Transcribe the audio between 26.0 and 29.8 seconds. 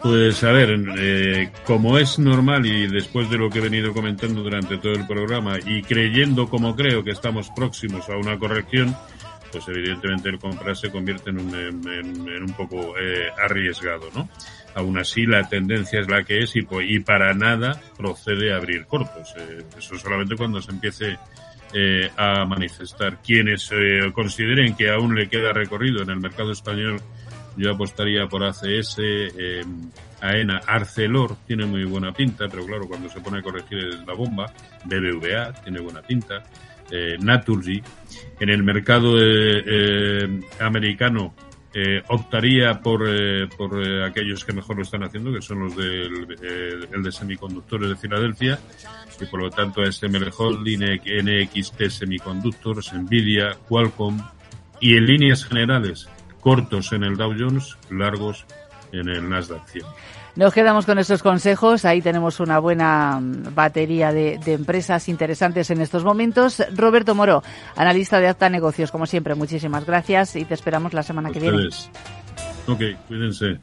en el mercado español yo apostaría por ACS, eh,